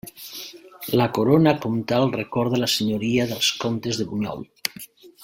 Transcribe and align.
La 0.99 1.05
corona 1.17 1.53
comtal 1.65 2.07
recorda 2.15 2.61
la 2.63 2.71
senyoria 2.79 3.29
dels 3.33 3.51
Comtes 3.65 4.01
de 4.01 4.09
Bunyol. 4.15 4.43